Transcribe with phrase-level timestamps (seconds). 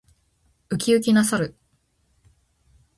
[0.69, 1.55] ウキウキな猿。